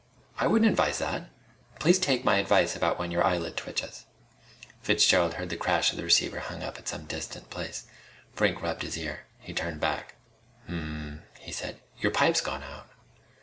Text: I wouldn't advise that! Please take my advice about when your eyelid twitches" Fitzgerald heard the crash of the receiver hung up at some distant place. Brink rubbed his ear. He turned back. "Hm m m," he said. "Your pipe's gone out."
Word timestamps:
I 0.39 0.47
wouldn't 0.47 0.67
advise 0.71 0.97
that! 0.97 1.29
Please 1.79 1.99
take 1.99 2.25
my 2.25 2.37
advice 2.37 2.75
about 2.75 2.97
when 2.97 3.11
your 3.11 3.23
eyelid 3.23 3.55
twitches" 3.55 4.05
Fitzgerald 4.81 5.35
heard 5.35 5.51
the 5.51 5.55
crash 5.57 5.91
of 5.91 5.97
the 5.97 6.03
receiver 6.03 6.39
hung 6.39 6.63
up 6.63 6.79
at 6.79 6.87
some 6.87 7.05
distant 7.05 7.51
place. 7.51 7.85
Brink 8.33 8.63
rubbed 8.63 8.81
his 8.81 8.97
ear. 8.97 9.27
He 9.37 9.53
turned 9.53 9.79
back. 9.79 10.15
"Hm 10.65 10.73
m 10.73 10.83
m," 10.89 11.23
he 11.39 11.51
said. 11.51 11.81
"Your 11.99 12.11
pipe's 12.11 12.41
gone 12.41 12.63
out." 12.63 12.89